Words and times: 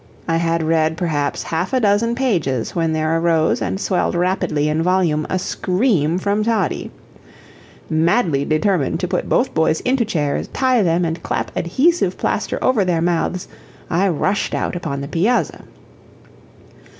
I 0.27 0.37
had 0.37 0.63
read 0.63 0.97
perhaps 0.97 1.43
half 1.43 1.73
a 1.73 1.79
dozen 1.79 2.15
pages 2.15 2.75
when 2.75 2.91
there 2.91 3.19
arose 3.19 3.61
and 3.61 3.79
swelled 3.79 4.15
rapidly 4.15 4.67
in 4.67 4.81
volume 4.81 5.27
a 5.29 5.37
scream 5.37 6.17
from 6.17 6.43
Toddie. 6.43 6.89
Madly 7.87 8.43
determined 8.43 8.99
to 9.01 9.07
put 9.07 9.29
both 9.29 9.53
boys 9.53 9.79
into 9.81 10.03
chairs, 10.03 10.47
tie 10.47 10.81
them 10.81 11.05
and 11.05 11.21
clap 11.21 11.51
adhesive 11.55 12.17
plaster 12.17 12.57
over 12.63 12.83
their 12.83 12.99
mouths, 12.99 13.47
I 13.91 14.09
rushed 14.09 14.55
out 14.55 14.75
upon 14.75 15.01
the 15.01 15.07
piazza. 15.07 15.65